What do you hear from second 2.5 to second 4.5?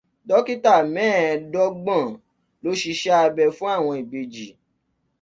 ló síṣẹ́ abẹ fún àwọn ìbejì.